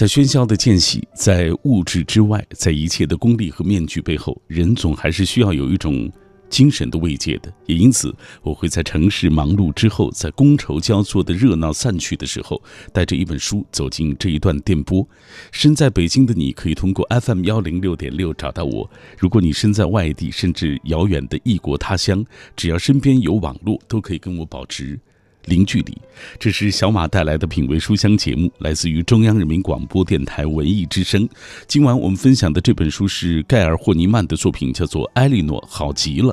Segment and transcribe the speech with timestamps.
[0.00, 6.10] 在喧嚣的间隙，在物质之外，在一切的功利和面具背后，人总还是需要有一种
[6.48, 7.52] 精神的慰藉的。
[7.66, 8.10] 也因此，
[8.40, 12.62] 我会在城市忙碌之后，在觥筹交错的热闹散去的时候，
[12.94, 15.06] 带着一本书走进这一段电波。
[15.52, 18.88] 身在北京的你，可以通过 FM 幺零六点六找到我；
[19.18, 22.24] 如果你身在外地，甚至遥远的异国他乡，
[22.56, 24.98] 只要身边有网络，都可以跟我保持。
[25.46, 25.96] 零距离，
[26.38, 31.28] 这是小马带来的品味书香节目，来自于中央人民广播电台文艺之声。
[31.66, 36.32] 今晚我们分享的这本书是盖尔霍尼曼的作品，叫做《埃莉诺好极了》。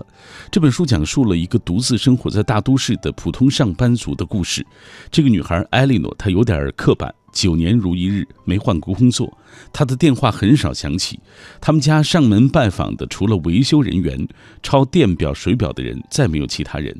[0.51, 4.65] 这本书讲述了一个独自生活在大都市的普通上班族的故事。
[5.11, 7.13] 这个女孩埃莉诺，她有点刻板。
[7.37, 9.37] 九年如一日，没换过工作。
[9.71, 11.19] 他的电话很少响起。
[11.61, 14.27] 他们家上门拜访的，除了维修人员、
[14.63, 16.95] 抄电表、水表的人，再没有其他人。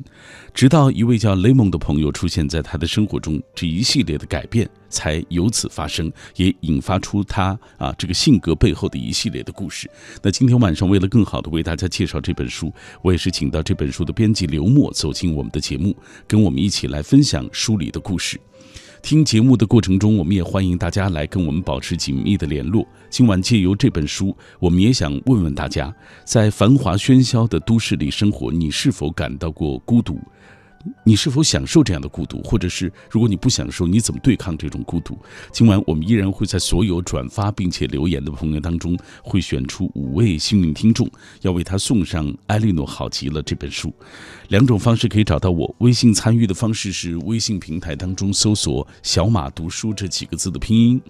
[0.54, 9.90] 直到一位叫雷蒙的朋友出现在他的生活中，这一系列的改变才由此发生，也引发出他啊这个性格背后的一系列的故事。
[10.22, 15.96] 那今天晚上，为了更好的为大家介绍这本书，我也是请到这本书的编辑刘墨走进我们的节目，
[16.28, 18.40] 跟我们一起来分享书里的故事。
[19.02, 22.86] 听节目的过程中，我们也欢迎大家来跟我们保持紧密的联络。
[23.08, 30.18] 今晚借由这本书，我们也想问问大家，在繁华喧嚣的都市里生活，你是否感到过孤独？
[31.04, 35.18] 你是否享受这样的孤独，或者是如果你不享受，你怎么对抗这种孤独？
[35.52, 41.10] 今晚我们依然会在所有转发并且留言的朋友当中，会选出五位幸运听众，
[41.42, 43.92] 要为他送上《艾莉诺好极了》这本书。
[44.48, 51.00] 两种方式可以找到我，微信参与的方式是微信平台当中搜索“小马读书”这几个字的拼音；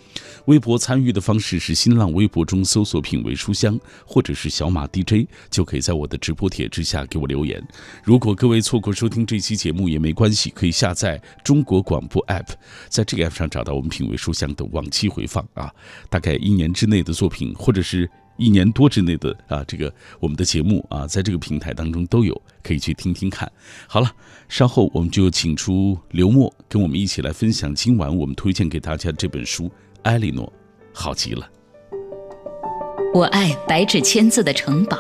[0.47, 7.63] 微博参与的方式是新浪微博中搜索“品味书香”或者是“小马 DJ”，就可以在我的直播帖之下给我留言。
[8.03, 12.47] 如果各位错过收听这期节目也没关系，可以下载中国广播 app，
[12.89, 15.75] 在这个 app 上找到我们“品味书香”的往期回放啊，
[16.09, 18.09] 大概一年之内的作品，或者是。
[18.41, 23.51] 一年多之内的啊，这个我们的节目啊，在这个平台当中都有，可以去听听看。
[23.89, 24.09] 好了，
[24.49, 29.65] 稍后我们就请出刘墨，跟我们一起来分享今晚我们推荐给大家这本书
[30.05, 30.47] 《艾莉诺》，
[30.95, 31.51] 好极了。
[33.13, 34.97] 我爱白纸千字的城堡，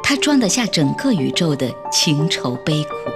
[0.00, 3.15] 它装得下整个宇宙的情愁悲苦。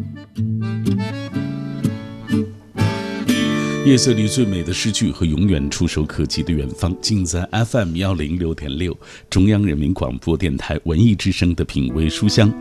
[3.83, 8.95] 夜色里最美的诗句和永远触手可及的远方，尽在 FM 幺零六点六，
[9.27, 12.53] 中央人民广播电台文艺之声的品味书香。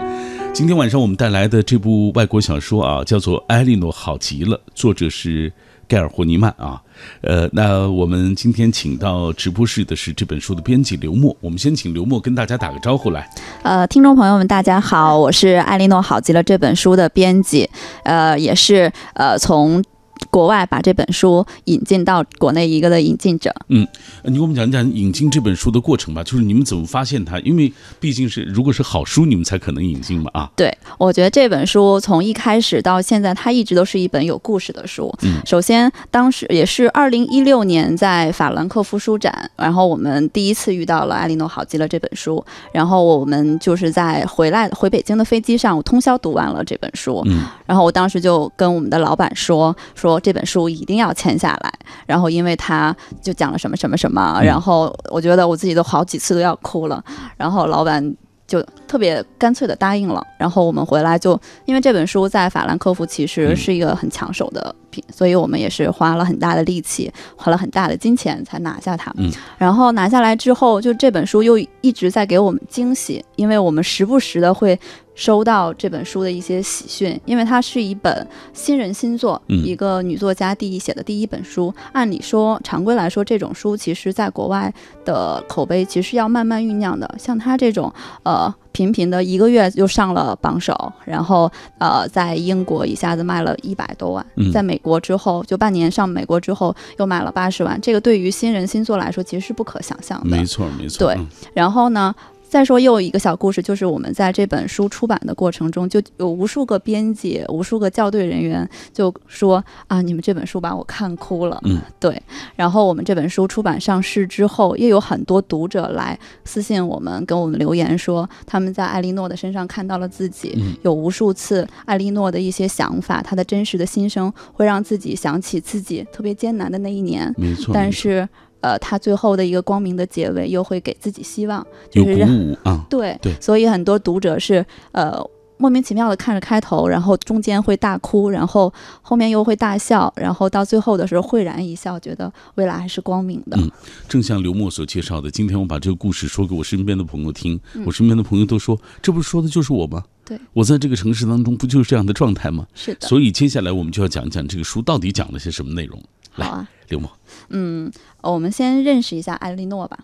[0.54, 5.52] 今天晚上我们带来的这部外国小说啊，叫做《艾莉诺好极了》，作者是
[5.86, 6.80] 盖尔霍尼曼啊。
[7.20, 13.28] 呃，那我们今天请到直播室的是这本书的编辑刘默，我们先请刘默跟大家打个招呼来。
[13.62, 17.68] 呃，听众朋友们，大家好，我是《艾莉诺好极了》这本书的编辑，
[18.04, 19.84] 呃，也是呃从。
[20.30, 23.54] 国外把这本书引进到国内一个的引进者。
[23.68, 23.86] 嗯，
[24.24, 26.22] 你给我们讲讲引进这本书的过程吧。
[26.22, 27.38] 就是你们怎么发现它？
[27.40, 30.30] 因为毕竟是如果是好书，你们才可能引进嘛。
[30.34, 35.12] 啊，对，我觉得这本书从一开始到现在，它一直都是一本有故事的书。
[35.22, 47.22] 嗯，首先当时也是二零一六年在法兰克福书展，然后我们第一次遇到了《艾莉诺好基了》这本书，然后我们就是在回来回北京的飞机上，我通宵读完了这本书。
[47.26, 50.18] 嗯，然后我当时就跟我们的老板说说。
[50.22, 51.72] 这本书一定要签下来，
[52.04, 57.02] 然后因为他就讲了什么什么什么，然后我觉得我自己都好几次都要哭了，
[57.36, 58.14] 然后老板
[58.46, 69.10] 就特别干脆的答应了，然后我们回来就因为这本书在法兰克福其实是一个很抢手的品，所以我们也是花了很大的力气，花了很大的金钱才拿下它。
[69.16, 74.78] 嗯，然后拿下来之后，就这本书又一直在给我们惊喜，因为我们时不时的会。
[75.20, 81.70] 收到这本书的一些喜讯，因为它是一本新人新作，一个女作家第一写的第一本书。
[81.92, 84.72] 按理说，常规来说，这种书其实在国外
[85.04, 87.14] 的口碑其实要慢慢酝酿的。
[87.18, 100.34] 像她这种，呃，频频的一个月就上了榜首，然后呃，在英国一下子卖了一百多万，在美国之后就半年上美国之后又卖了八十万，这个对于新人新作来说其实是不可想象的。
[100.34, 101.06] 没错，没错。
[101.06, 102.14] 对，然后呢？
[102.50, 111.60] 再说又有一个小故事，就是我们在这本书出版的过程中，就有无数个编辑、无数个校对人员就说啊，你们这本书把我看哭了。
[111.64, 112.20] 嗯，对。
[112.56, 127.32] 然后我们这本书出版上市之后，也有很多读者来私信我们，给我们留言说，他们在艾莉诺的身上看到了自己，有无数次艾莉诺的一些想法，她的真实的心声，会让自己想起自己特别艰难的那一年。
[127.38, 128.28] 没错，但是。
[128.60, 132.84] 呃，他最后的一个光明的结尾，又会给自己希望，有鼓舞啊。
[132.88, 135.18] 对对，所以很多读者是呃
[135.56, 138.72] 莫名其妙的看着开头，然后中间会大哭，然后
[139.02, 143.56] 后面又会大笑，然后到最后的时候会然一笑，觉得未来还是光明的。
[143.58, 143.70] 嗯，
[144.08, 150.02] 正像刘默所介绍的，今天我把这个故事说给我身边的朋友听，我身边的朋友都说，这不是说的就是我吗？
[150.24, 152.66] 对，我在这个城市当中不就是这样的状态吗？
[152.74, 153.06] 是的。
[153.06, 156.00] 所以接下来我们就要讲讲这个书到底讲了些什么内容。
[156.32, 157.10] 好啊，刘默。
[157.50, 157.90] 嗯，
[158.22, 159.98] 我们先认识一下艾莉诺吧。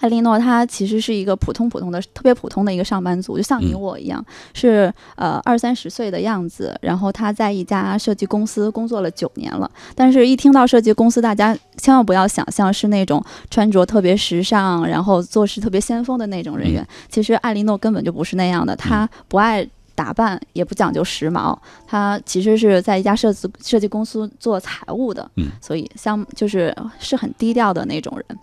[0.00, 4.24] 艾莉诺她其实是一个普通普通的、特别普通的一个上班族，就像你我一样，
[4.54, 6.72] 是呃二三十岁的样子。
[6.80, 9.68] 然后她在一家设计公司工作了九年了。
[9.96, 13.20] 但是，一听到设计公司，大家千万不要想象是那种
[13.50, 16.86] 穿着特别时尚，然后做事特别先锋的那种人员。
[17.08, 19.68] 其实艾莉诺根本就不是那样的，她不爱。
[19.98, 28.38] 打扮也不讲究时髦，他其实是在一家设计设计公司做财务的，嗯，所以像就是是很低调的那种人，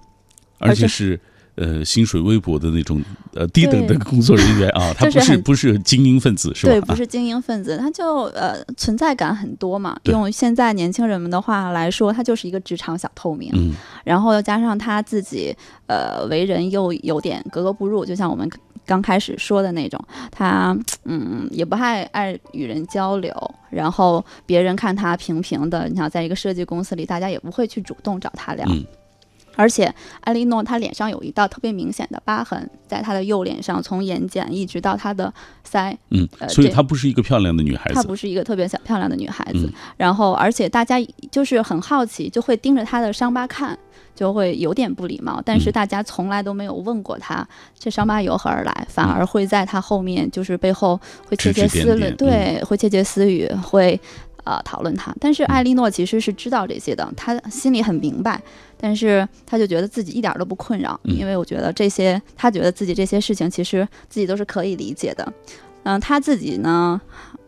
[0.59, 1.17] 而且是
[1.55, 3.01] 呃薪水微薄的那种
[3.33, 6.73] 呃低等的工作人员啊， 他不是不是精英分子是吧？
[6.73, 9.97] 对，不是精英分子，他就呃存在感很多嘛。
[10.11, 13.49] 用现在年轻人们的话来说，他就是一个职场小透明。
[13.53, 13.73] 嗯，
[14.03, 15.55] 然后又加上他自己
[15.87, 18.49] 呃为人又有点格格不入，就像我们。
[18.85, 19.99] 刚开始说的那种，
[20.31, 23.33] 他嗯也不太爱与人交流，
[23.69, 28.65] 然后别人看他平平的，你想在一个设计公司里，大家也不会去主动找他聊。
[29.55, 35.33] 而且艾莉诺她脸上有一道特别明显的疤痕，在她的右脸上，从眼睑一直到她的
[35.69, 35.95] 腮。
[36.09, 37.95] 嗯，所以她不是一个漂亮的女孩子。
[37.95, 39.71] 她不是一个特别小漂亮的女孩子。
[39.97, 40.95] 然后，而且大家
[41.31, 43.77] 就是很好奇，就会盯着她的伤疤看。
[44.13, 47.45] 就会有点不礼貌，但是大家从来都没有问过她
[47.77, 50.97] 这伤疤由何而来，反而会在她后面就是背后
[51.27, 53.99] 会窃窃私语，对，会窃窃私语，会
[54.45, 55.13] 呃讨论他。
[55.19, 58.41] 但是艾莉诺其实是知道这些的，他心里很明白，
[58.77, 65.33] 但是他就觉得自己一点都不困扰，因为我觉得这些，他觉得自己这些事情其实自己都是可以理解的。
[65.83, 66.99] 嗯，他自己呢，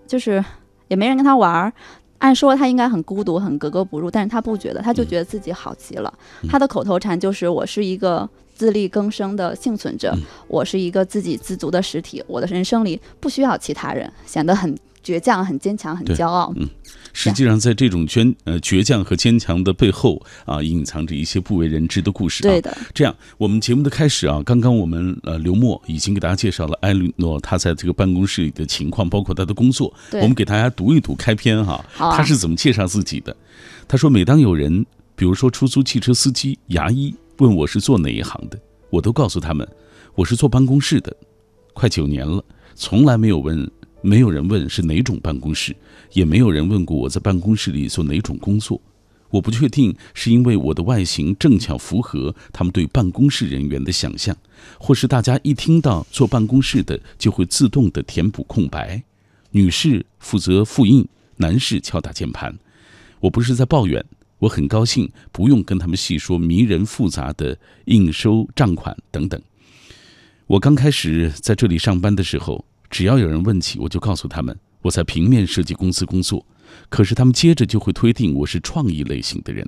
[0.05, 0.43] 就是
[0.89, 1.71] 也没人跟他玩儿。
[2.19, 6.11] 按说他应该很孤独、很格格不入，但是他不觉得，他就觉得自己好极了。
[6.49, 8.27] 他的口头禅就是：“我是一个
[8.57, 10.13] 自力更生的幸存者，
[10.47, 14.75] 我是一个自给自足的实体，我的人生里不需要其他人。”显得很。
[15.03, 16.51] 倔强、很坚强、很骄傲。
[16.57, 16.67] 嗯，
[17.13, 22.43] 实际上在这种坚呃倔强和坚强的背后啊，隐藏着一些不为人知的故事。
[22.43, 22.77] 对的。
[22.93, 29.93] 这样，我们节目的开始啊，刚刚我们呃刘默已经给大家介绍了艾莉诺她在这个办公室里的情况，包括她的工作。
[30.11, 30.19] 对。
[30.19, 33.33] 我们给大家读一读开篇哈，他是怎么介绍自己的？
[33.87, 39.67] 他说：“每当有人，比如说出租汽车司机、牙医，问我是做哪一行的，我都告诉他们，
[40.15, 41.15] 我是做办公室的，
[41.73, 42.43] 快九年了，
[42.75, 43.69] 从来没有问。”
[44.03, 45.75] 没有人问是哪种办公室，
[46.13, 48.79] 也没有人问过我在办公室里做哪种工作。
[49.31, 54.37] 我不确定是因为我的外形正巧符合他们对办公室人员的想象，
[54.79, 59.03] 或是大家一听到坐办公室的就会自动的填补空白。
[59.49, 61.05] 女士负责复印，
[61.37, 62.55] 男士敲打键盘。
[63.19, 64.05] 我不是在抱怨，
[64.39, 69.41] 我很高兴不用跟他们细说迷人复杂的应收账款等等。
[70.47, 72.65] 我刚开始在这里上班的时候。
[72.89, 76.45] 只要有人问起，我就告诉他们我在平面设计公司工作。
[76.87, 79.67] 可是他们接着就会推定我是创意类型的人。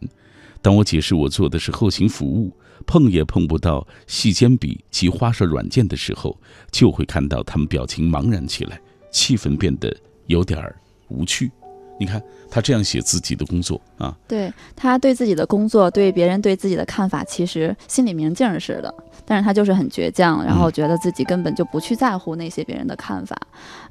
[0.62, 2.56] 当我解释我做的是后勤服务，
[2.88, 6.40] 碰也碰不到细尖笔及花哨软件的时候，
[6.72, 8.80] 就会看到他们表情茫然起来，
[9.12, 9.94] 气氛变得
[10.28, 10.74] 有点儿
[11.10, 11.52] 无趣。
[12.00, 18.94] 你看他这样写自己的工作啊，对他对自己的工作，对别人对自己的看法，其实心里明镜似的。
[19.26, 23.38] 但是他就是很倔强，然后觉得自己根本就不去在乎那些别人的看法。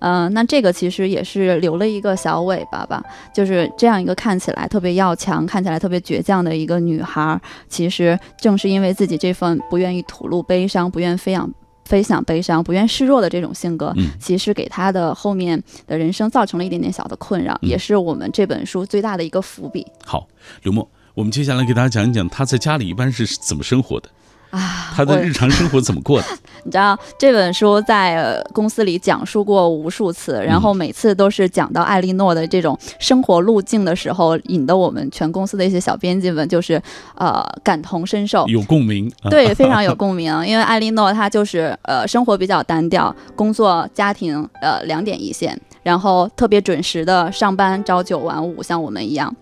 [0.01, 3.01] 嗯，那这个其实也是留了一个小尾巴吧，
[3.33, 11.49] 就是这样一个看起来特别要强、看起来特别倔强的一个女孩，其实正是因为自己这份不愿意吐露悲伤、不愿飞扬。
[11.89, 19.87] 分享悲伤、不愿示弱的这种性格，其实给他的后面的人生造成了一点点小的困扰，也是我们这本书最大的一个伏笔。
[20.05, 20.29] 好，
[20.65, 24.11] 刘默，我们接下来给大家讲一讲他在家里一般是怎么生活的。
[24.51, 26.27] 啊，他的日常生活怎么过的？
[26.65, 36.81] 你知道这本书在公司里讲述过无数次，然后每次都是讲到艾莉诺的这种生活路径的时候，引得我们全公司的一些小编辑们就是
[37.15, 39.11] 呃感同身受，有共鸣。
[39.31, 40.33] 对， 非常有共鸣。
[40.47, 49.35] 因为艾莉诺她就是呃生活比较单调，工作家庭呃两点一线，然后特别准时的上班，朝九晚五，像我们一样。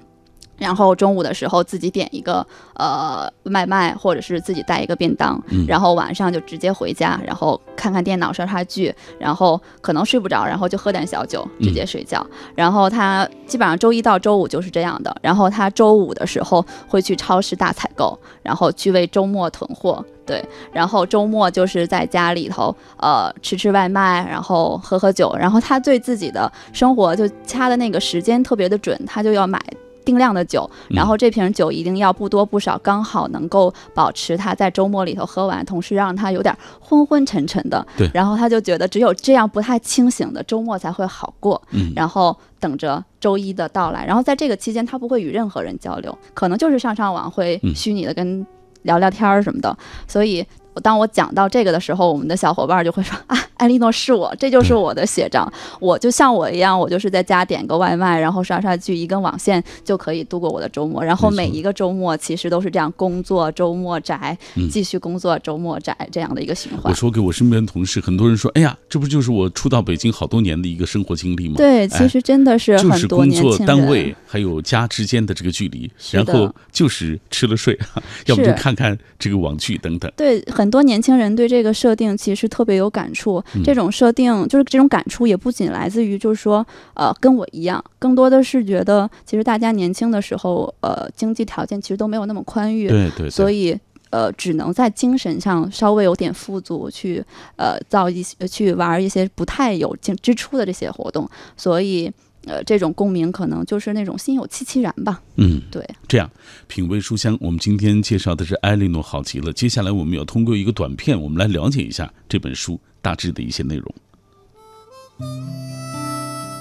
[0.59, 12.25] 然后中午的时候自己点一个呃外卖，或者是自己带一个便当，然后晚上就直接回家，然后看看电脑刷刷剧，然后可能睡不着，然后就喝点小酒，直接睡觉。
[12.55, 15.15] 然后他基本上周一到周五就是这样的。
[15.21, 20.05] 然后他周五的时候会去超市大采购，然后去为周末囤货。
[20.25, 25.33] 对，然后周末就是在家里头呃吃吃外卖，然后喝喝酒。
[25.39, 29.61] 然后他对自己的生活就掐的那个时间特别的准，他就要买。
[30.07, 37.85] 定量的酒，然后这瓶酒一定要不多不少，刚好能够保持他在周末里头喝完，同时让他有点昏昏沉沉的。
[37.99, 41.61] 对，然后他就觉得只有这样不太清醒的周末才会好过。
[41.73, 48.47] 嗯，然后等着周一的到来，然后在这个期间他不会与任何人交流，可能就是上上网会虚拟的跟
[48.83, 50.47] 聊聊天儿什么的，所以。
[50.83, 55.51] 当我讲到这个的时候，我们的小伙伴就会说啊，艾莉诺是我，这就是我的写照。
[55.81, 61.03] 我就像我一样，我就是在家点个外卖，然后刷刷剧，一根网线就可以度过我的周末。
[61.03, 64.37] 然后每一个周末其实都是这样工作，周末宅，
[64.71, 66.83] 继续工作，周末宅这样的一个循环。
[66.85, 71.55] 我说给我身边的同事，很多人说，哎呀，这不就是我初到北京好多年的一个生活经历吗？
[71.57, 73.67] 对，其实真的是很多年轻人。
[73.67, 77.79] 单位还有家之间的这个距离，然后就是吃了睡，
[78.27, 80.13] 要不就看看这个网剧等等。
[80.15, 81.47] 对，很多年轻人对。
[81.47, 93.79] 这个设定其实特别有感触，这种设定就是这种感触，也不仅来自于就是说，呃，跟我一样，更多的是觉得，其实大家年轻的时候，呃，经济条件其实都没有那么宽裕，对对，所以
[94.11, 97.25] 呃，只能在精神上稍微有点富足，去
[97.57, 102.12] 呃造一些去玩一些不太有经支出的这些活动，所以。
[102.47, 105.21] 呃，这种共鸣可能就是那种心有戚戚然吧。
[105.35, 105.85] 嗯，对。
[106.07, 106.31] 这样，
[106.69, 109.53] 品味书香，我们今天介绍的是艾莉诺好极了。
[109.53, 113.95] 接下来，我们要通过一个短片，我们来了解一下这本书大致的一些内容。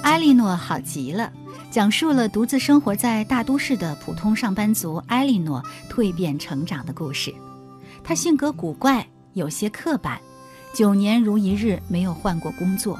[0.02, 1.32] 艾莉诺好极了，
[1.70, 7.32] 讲述了独自生活在大都市的普通上班族艾莉诺蜕变成长的故事。
[8.02, 10.18] 她性格古怪，有些刻板，
[10.74, 12.98] 九年如一日没有换过工作。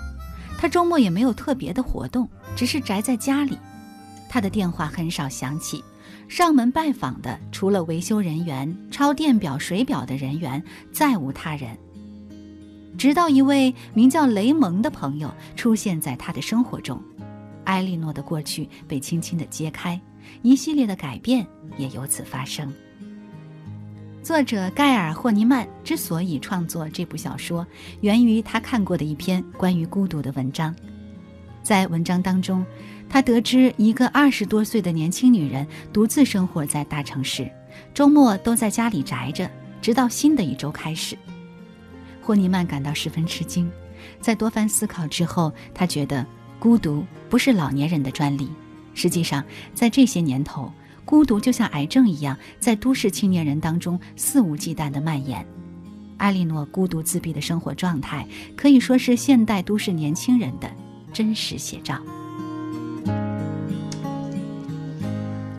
[0.58, 2.28] 她周末也没有特别的活动。
[2.56, 3.58] 只是宅在家里，
[4.28, 5.84] 他的电话很少响起，
[6.26, 10.60] 上门拜访的除了维修人员、抄电表、水表的人员，
[10.90, 11.76] 再无他人。
[12.96, 16.98] 直到一位名叫雷蒙的朋友出现在他的生活中，
[17.64, 20.00] 埃莉诺的过去被轻轻地揭开，
[20.40, 21.46] 一系列的改变
[21.76, 22.72] 也由此发生。
[24.22, 27.64] 作者盖尔·霍尼曼之所以创作这部小说，
[28.00, 30.74] 源于他看过的一篇关于孤独的文章。
[31.66, 32.64] 在文章当中，
[33.08, 37.50] 他得知一个二十多岁的年轻女人独自生活在大城市，
[37.92, 39.50] 周末都在家里宅着，
[39.82, 41.18] 直到新的一周开始。
[42.22, 43.68] 霍尼曼感到十分吃惊，
[44.20, 46.24] 在多番思考之后，他觉得
[46.60, 48.48] 孤独不是老年人的专利。
[48.94, 49.42] 实际上，
[49.74, 50.70] 在这些年头，
[51.04, 55.44] 孤独就像癌症一样，在都市青年人当中肆无忌惮地蔓延。
[56.16, 60.70] 艾莉诺孤独自闭的生活状态，可以说是现代都市年轻人的。
[61.12, 62.00] 真实写照。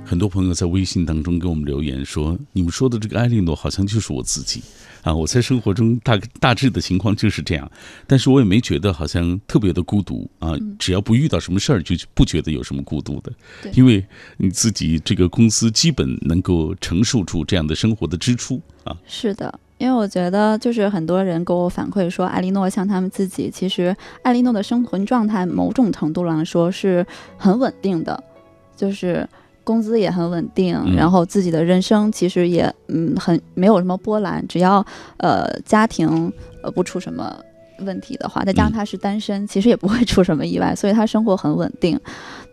[0.06, 4.64] 很多朋友在微信当中给我们留言说：“你们说的这个艾莉诺好像就是我自己
[5.04, 5.14] 啊！
[5.14, 7.70] 我在生活中大大致的情况就是这样，
[8.08, 10.54] 但是我也没觉得好像特别的孤独啊。
[10.80, 13.34] 只要不遇到什么事儿，就不觉得有什么孤独的，
[13.74, 14.06] 因为
[14.38, 19.60] 你自己这个公司基本能够承受住这样的生活的支出啊。”是的。
[19.78, 27.06] 因为我觉得，就是很多人给我反馈说，艾莉诺像他们自己，其实艾莉诺的生活状态，某种程度来说是
[27.38, 28.24] 很稳定的，
[28.76, 29.28] 就是
[29.64, 34.86] 工资也很稳定，然后自己的人生其实也嗯很没有什么波澜，只要
[35.18, 36.32] 呃家庭
[36.64, 37.36] 呃不出什么
[37.82, 42.00] 问题的话，再加上他是单身，其实也不会出什么意外，所以他生活很稳定。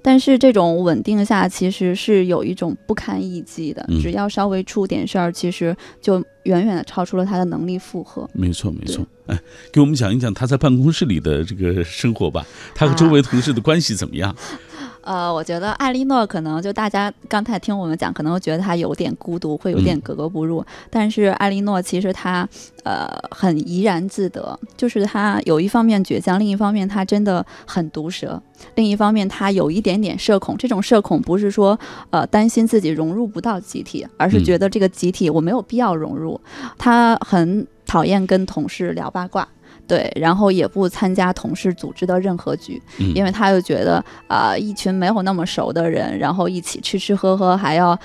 [0.06, 3.82] 但是这种稳定下，其实是有一种不堪一击的。
[4.02, 8.28] 只要稍微出点事儿，其实就远远的超出了他的能力负荷。
[8.34, 9.06] 没错，没错。
[9.28, 9.40] 哎，
[9.72, 12.46] 给我们讲一讲他在办公室里的这个生活吧。
[12.74, 14.36] 他和周围同事的关系怎么样？
[15.04, 20.64] 呃，我觉得艾莉诺可能就大家刚才听我们讲，可能觉得她有点孤独，会有点格格不入。
[20.90, 22.48] 但是艾莉诺其实她
[22.84, 28.42] 呃很怡然自得，就是她有一方面倔强，另一方面她真的很毒舌，
[28.76, 30.56] 另一方面她有一点点社恐。
[30.56, 31.78] 这种社恐不是说
[32.10, 36.40] 呃担心自己融入不到集体，而是觉得这个集体我没有必要融入。
[36.78, 39.46] 她很讨厌跟同事聊八卦。
[39.86, 42.82] 对，然后也不参加同事组织的任何局，
[43.14, 47.98] 因为他又觉得啊，一群没有那么熟的人，然后一起吃吃喝喝，还要。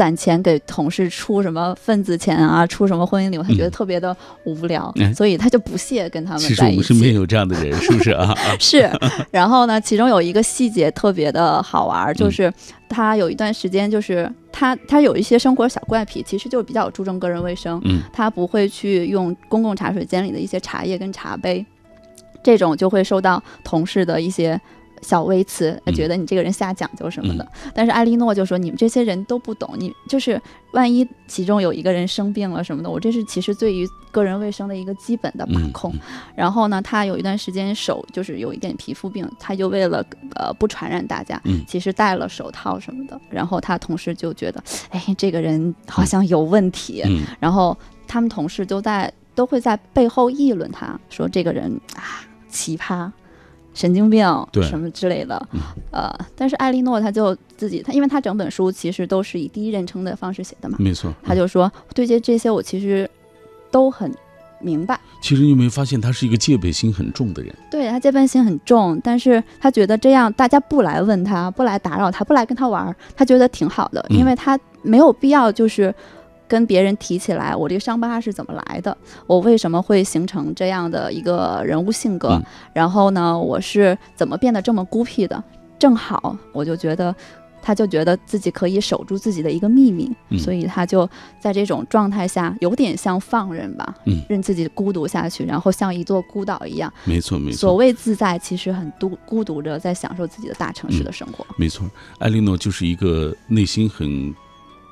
[0.00, 6.54] 攒钱给同事出什么份子钱啊，出什么婚姻礼物，他觉得特别的无聊，所以他就不屑跟他们在一起。
[6.54, 8.34] 其实我们身边有这样的人，是不是啊？
[8.58, 8.90] 是。
[9.30, 12.50] 然后呢，其中有一个细节特别的好玩，就是
[12.88, 17.78] 他有一段时间，就是他他有一些生活小怪癖，其实就比较注重个人卫生。
[17.84, 18.00] 嗯。
[18.10, 21.62] 他不会去用公共茶水间里的一些茶叶跟茶杯，
[22.42, 24.58] 这种就会受到同事的一些。
[25.02, 30.40] 小微词，觉得你这个人瞎讲究什么的，但是艾莉诺就说你们这些人都不懂，你就是
[30.72, 35.94] 万一其中有一个人生病了什么的，我这是其实对于个人卫生的一个基本的把控。
[36.34, 40.04] 然后呢，他有一段时间手就是有一点皮肤病，他就为了
[40.36, 43.18] 呃不传染大家，其实戴了手套什么的。
[43.30, 47.02] 然后他同事就觉得，哎，这个人好像有问题。
[47.38, 47.76] 然后
[48.06, 53.10] 他们同事都在都会在背后议论他，说这个人啊奇葩。
[53.80, 54.22] 神经病
[54.60, 55.48] 什么之类的，
[55.90, 63.08] 呃，但是艾莉诺她就自己她，因为她整本书其实都是以第一人称的方式写的嘛，没错，她就说对接这些我其实
[63.70, 64.14] 都很
[64.60, 65.00] 明白。
[65.22, 67.54] 其实你有没有发现他是一个戒备心很重的人？
[67.70, 75.94] 对他戒备心很重，但是他觉得这样大家不来问他，不来打扰他，不来跟他玩，他觉得挺好的，因为他没有必要就是。
[76.50, 78.96] 跟别人提起来，我这个伤疤是怎么来的？
[79.28, 82.42] 我为什么会形成这样的一个人物性格？
[82.72, 85.40] 然后呢，我是怎么变得这么孤僻的？
[85.78, 87.14] 正好，我就觉得，
[87.62, 93.94] 他就觉得自己可以守住自己的一个秘密，所以他就在这种状态下，有点像放任吧，
[94.28, 96.92] 任自己孤独下去，然后像一座孤岛一样。
[97.04, 97.58] 没错，没错。
[97.58, 101.46] 所谓自在，其实很独孤独着，在享受自己的大城市的生活。
[101.56, 101.88] 没错，
[102.18, 104.34] 艾莉诺就是一个内心很。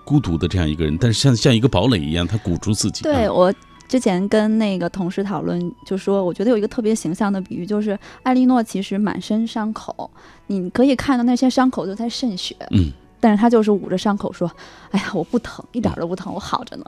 [0.09, 3.03] 孤独的这样一个人，但是像像一个堡垒一样，他鼓住自己。
[3.03, 3.53] 对我
[3.87, 10.11] 之前跟那个同事讨论，就说我觉得有一个特别形象的比喻，就是艾莉诺其实满身伤口，
[10.47, 14.51] 你可以看到那些伤口都在渗血，嗯，但是他就是捂着伤口说
[14.93, 16.85] ：“哎呀，我不疼，一点都不疼，我好着呢。”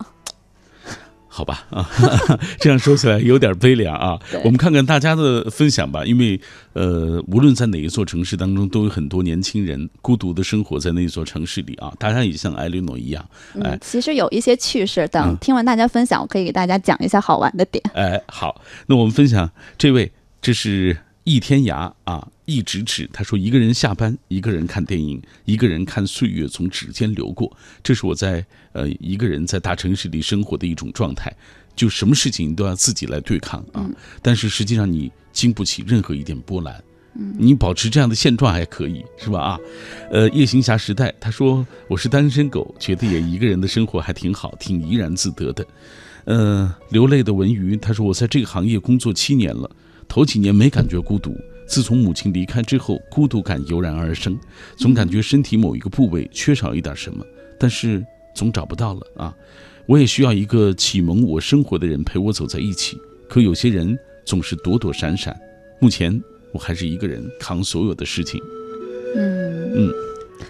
[1.33, 1.89] 好吧啊，
[2.59, 4.19] 这样说起来有点悲凉啊。
[4.43, 6.39] 我们看看大家的分享吧，因为
[6.73, 11.95] 呃，无论在哪一座城市当中，都有很多年轻人孤独的生活在那座城市里啊。
[12.01, 13.25] 大家也像艾莉诺一样，
[13.63, 17.83] 哎，其实有一些趣事，等听完大家分享，我可以给大家讲一下好玩的点。
[17.95, 20.11] 哎，好，那我们分享这位，
[20.43, 20.97] 这是。
[21.25, 23.09] 一天涯啊，一直指。
[23.13, 27.55] 他说：“一个人下班，一个人看电影，一个人看岁月从指尖流过。
[27.83, 31.35] 这是我在呃一个人在大城市里生活的一种状态。
[31.77, 33.89] 就什么事情都要自己来对抗啊。
[34.23, 36.83] 但是实际上你经不起任何一点波澜。
[37.39, 39.41] 你保持这样的现状还可以是吧？
[39.41, 39.59] 啊，
[40.11, 45.67] 呃，夜行侠时代，他说我是单身狗，觉得也一个人的生活还挺好，挺怡然自得的。
[46.25, 49.71] 呃，流泪的文鱼，他说我在这个行业工作七年了。”
[50.11, 51.37] 头几年没感觉孤独，
[51.69, 54.37] 自从母亲离开之后，孤独感油然而生，
[54.77, 57.25] 总感觉身体某一个部位缺少一点什么，
[57.61, 59.33] 但是总找不到了啊！
[59.87, 65.39] 我也需要一个启蒙我生活的人陪我走在一起，可有些人总是躲躲闪闪。
[65.81, 66.21] 目前
[66.53, 68.41] 我还是一个人扛所有的事情。
[69.15, 69.93] 嗯嗯，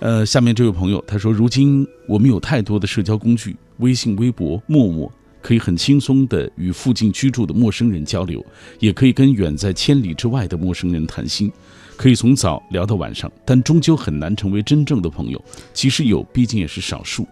[0.00, 5.12] 呃，下面这位朋友他说，如今我们有太多的社交工具，微信、微博、陌陌。
[5.42, 8.44] 可以很轻松地与附近居住的陌生人交流，
[8.78, 11.50] 也可以跟远在千里之外的陌生人谈心，
[11.96, 15.42] 可以从早聊到晚上，但终究很难成为真正的朋友。
[15.72, 17.26] 即使有，毕竟也是少数。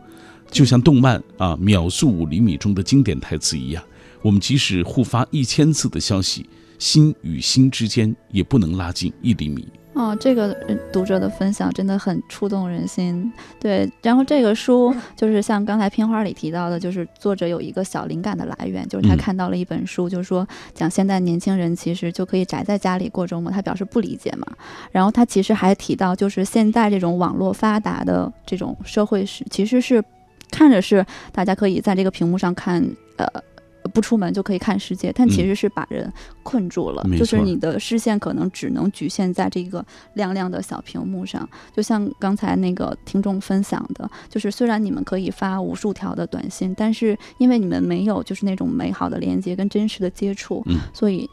[0.51, 3.85] 就像动漫啊《秒速五厘米》中的经典台词一样，
[4.23, 6.47] 我们即使互发一千次的消息，
[6.79, 9.68] 心与心之间也不能拉近一厘米。
[9.94, 10.57] 哦，这个
[10.92, 13.33] 读者的分享真的很触动人心。
[13.59, 24.46] 对，然后这个书就是像刚才片花里提到的，就是作者有一个小灵感的来源，就是他看到了一本书，就是说讲现在年轻人其实就可以宅在家里过周末，他表示不理解嘛。
[24.92, 30.05] 然后他其实还提到，就是现在这种网络发达的这种社会是，其实是
[30.51, 33.27] 看着是大家可以在这个屏幕上看，呃。
[33.88, 37.03] 不出门就可以看世界，但其实是把人困住了。
[37.18, 41.48] 就是你的视线可能只能局限在这个亮亮的小屏幕上。
[41.74, 51.29] 就像刚才那个听众分享的，就是虽然你们可以发无数条的短信，但是因为你们没有就是那种美好的连接跟真实的接触，所以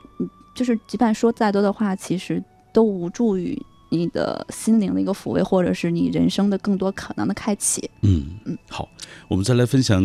[0.56, 3.62] 就是即便说再多的话，其实都无助于。
[3.96, 7.90] 你的心灵的一个抚慰，或者是你人生的更多可能的开启。
[8.02, 8.90] 嗯嗯，好，
[9.28, 10.02] 我们再来分享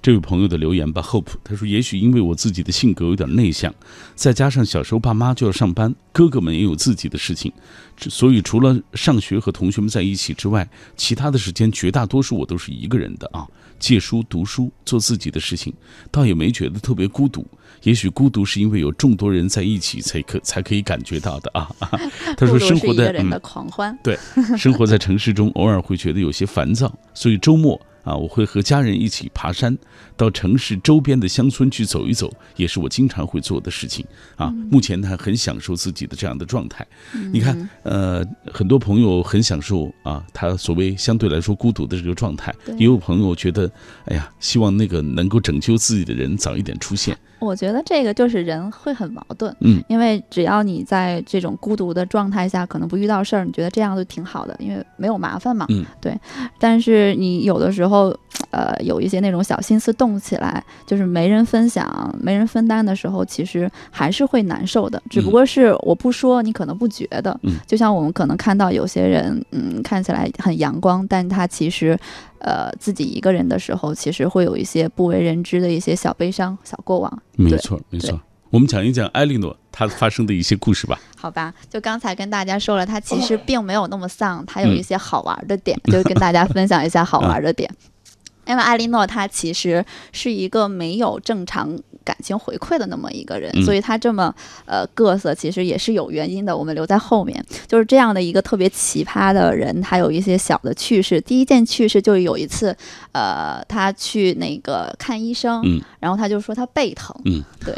[0.00, 1.02] 这位朋友的留言吧。
[1.02, 3.74] Hope 他说，也许因为我自己的性格有点内向，
[4.14, 7.52] 再加上小时候爸妈就要上班，哥哥们也有自己的事情，
[7.98, 13.46] 所以除了上学和同学们在一起之外，其他的时间绝大多数我都是一个人的啊。
[13.78, 15.74] 借书、读书、做自己的事情，
[16.08, 17.44] 倒也没觉得特别孤独。
[17.82, 21.70] 也许孤独是因为有众多人在一起才可 才可以感觉到的啊。
[22.36, 24.18] 他说：“生活在人的狂欢，对，
[24.56, 29.78] 生活在城市中，偶尔会觉得有些烦躁，所以周末。”啊，我会和家人一起爬山，
[30.16, 34.04] 到城市周边的乡村去走一走，也是我经常会做的事情。
[34.34, 36.84] 啊，目前他很享受自己的这样的状态。
[37.32, 42.52] 你看，呃，很多朋友很享受啊，他所谓相对来说孤独的这个状态。
[42.76, 43.70] 也有朋友觉得，
[44.06, 47.16] 哎呀，希望那个能够拯救自己的人早一点出现。
[47.44, 56.16] 我觉得这个就是人会很矛盾，嗯，因为只要你在这种孤独的状态下，可能不遇到事儿，你觉得这样就挺好的，因为没有麻烦嘛，嗯，对。
[56.58, 58.16] 但是你有的时候，
[58.50, 65.02] 呃，有一些那种小心思动起来，就是没人分享、没人分担的时候，其实还是会难受的。
[65.10, 71.98] 只不过是我不说，你可能不觉得，嗯，就像我们可能看到有些人，嗯，看起来很阳光，但他其实。
[72.42, 77.22] 呃，自己一个人的时候，其实会有一些不为人知的一些小悲伤、小过往。
[77.36, 78.20] 没错，没错。
[78.50, 81.00] 我们讲一讲艾莉诺她发生的一些故事吧。
[81.16, 87.70] 好吧，就刚才跟大家说了，她其实并没有那么丧，她有一些好玩的点，就跟大家分享一下好玩的点。
[88.46, 91.78] 因为艾莉诺她其实是一个没有正常。
[92.04, 94.34] 感情回馈的那么一个人，所以他这么
[94.66, 96.56] 呃各色，其实也是有原因的。
[96.56, 101.20] 我们留在后面，就是这样的一个特别奇葩的人，他有一些小的趣事。
[101.20, 102.76] 第一件趣事就是有一次，
[103.12, 107.72] 呃，他去那个看医生，嗯，然后他就说他背疼，嗯，对。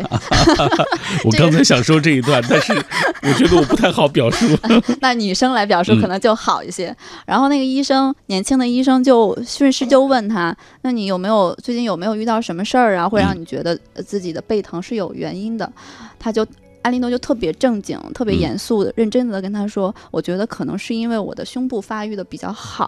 [1.25, 4.47] 我刚才想说这一段，但是我觉得我不太好表述。
[5.03, 6.97] 那女生来表述可能就好一些。
[7.27, 15.71] 然后那个医生，年轻的医生就顺势就问他：“那你有没有最近有没有遇到什么事儿啊，会让你觉得？”自己的背疼是有原因的，
[16.19, 16.47] 他就
[16.85, 22.87] 安利诺就特别正经、特别严肃的、认真的跟他说：“我觉得可能是因为我的胸部发育的比较好，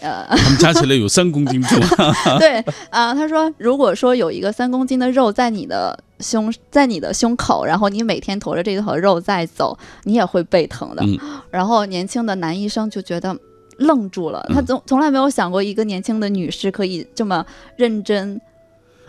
[0.00, 1.80] 呃，他们加起来有三公斤重。
[2.38, 11.02] 对，啊，他说如果说有一个三公斤的肉在你的胸，在你的胸口，然后你每天驮着这坨肉在走，你也会背疼的。
[11.50, 13.36] 然后年轻的男医生就觉得
[13.78, 17.44] 愣住了，他从从来没有想过一个年轻的女士可以这么
[17.76, 18.40] 认真。”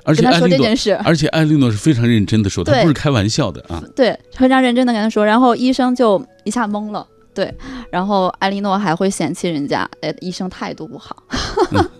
[0.07, 0.67] 而且艾莉诺，
[1.03, 3.83] 而且艾莉诺是非常认真的说，他不是开玩笑的啊。
[3.93, 7.05] 对，非常认真的跟他说，然后医生就一下懵了。
[7.33, 7.53] 对，
[7.91, 11.21] 然后艾莉诺还会嫌弃人家，哎，医生态度不好。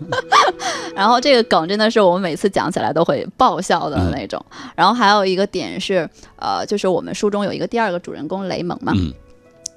[0.96, 4.42] 然后这个梗真的是我们每次讲起来都会爆笑的那种。
[4.74, 8.92] 然后还有一个点是，呃，就是我们书中有一个第二个主人公雷蒙嘛。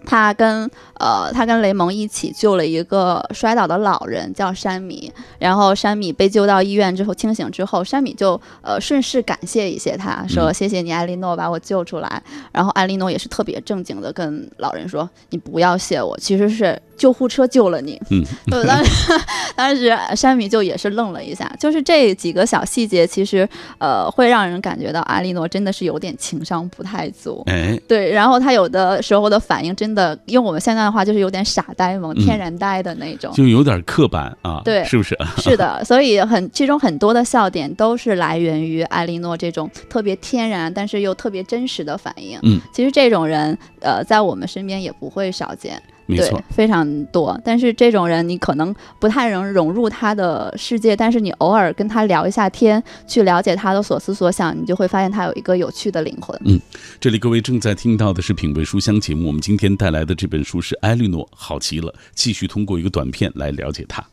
[0.06, 5.12] 他跟呃，他跟雷蒙一起救了一个摔倒的老人，叫山米。
[5.40, 12.22] 然后山米被救到医院之后，清醒之后，山米就呃顺势感谢一些他，说谢谢你，艾莉诺把我救出来。
[12.52, 16.82] 然后艾莉诺也是特别正经的跟老人说，你不要谢我，其实是。
[17.02, 19.12] 救护车救了你，嗯， 对当时
[19.58, 23.48] 当时山米就也是愣了一下，就是这几个小细节，其实
[23.80, 35.18] 呃会让人感觉到阿莉诺真的是有点情商不太足，哎，对，然后他有的时候的反应真的用我们现在的话就是有点傻呆萌、天然呆的那种，就有点刻板啊，对，是不是？
[35.42, 45.82] 是的，所以很其中很多的笑点都是来源于艾莉诺这种特别天然但是又特别真实的反应，嗯，其实这种人呃在我们身边也不会少见。
[46.17, 47.39] 对，非常多。
[47.43, 50.95] 但是这种人，你可能不太能融入他的世界。
[50.95, 56.39] 但是你偶尔跟他聊一下天，去了解他的所思所想，你就会发现他有一个有趣的灵魂。
[56.45, 56.60] 嗯，
[57.00, 59.28] 这里各位正在听到的是品味书香节目。
[59.28, 61.93] 我们今天带来的这本书是埃莉诺，好极了。
[62.13, 64.04] 继续通过一个短片来了解他。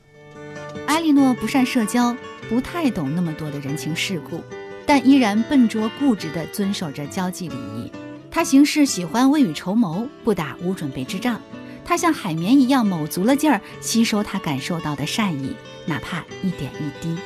[0.87, 2.17] 埃莉诺不善社交，
[2.49, 4.41] 不太懂那么多的人情世故，
[4.87, 7.91] 但依然笨拙固执地遵守着交际礼仪。
[8.31, 11.41] 他行事喜欢未雨绸缪，不打无准备之仗。
[11.89, 17.17] 他像海绵一样卯足了劲儿吸收他感受到的善意，哪怕一点一滴。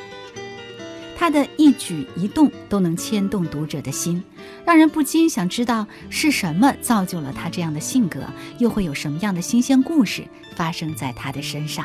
[1.19, 4.23] 他的一举一动都能牵动读者的心，
[4.65, 8.21] 让人不禁想知道是什么造就了他这样的性格，
[8.59, 11.85] 又会有什么样的新鲜故事发生在他的身上。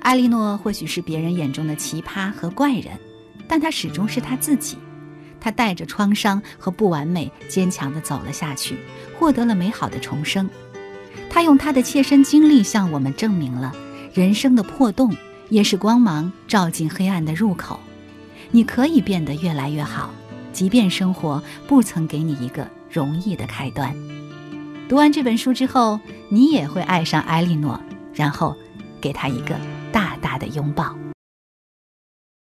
[0.00, 3.00] 艾莉诺或许是别人眼中的奇葩和怪人，
[3.48, 4.76] 但他始终是他自己。
[5.40, 8.76] 他带着创伤和不完美，坚强地走了下去，
[9.18, 10.50] 获得了美好的重生。
[11.30, 13.72] 他用他的切身经历向我们证明了，
[14.12, 15.14] 人生的破洞
[15.48, 17.80] 也是光芒照进黑暗的入口。
[18.50, 20.10] 你可以变得越来越好，
[20.52, 23.94] 即便生活不曾给你一个容易的开端。
[24.88, 25.98] 读完这本书之后，
[26.28, 27.80] 你也会爱上埃莉诺，
[28.12, 28.54] 然后
[29.00, 29.56] 给她一个
[29.90, 30.94] 大大的拥抱。